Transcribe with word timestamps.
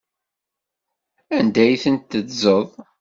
Anda 1.37 1.61
ay 1.65 1.75
tent-teddzeḍ? 1.83 2.69